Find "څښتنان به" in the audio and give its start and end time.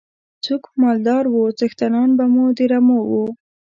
1.59-2.25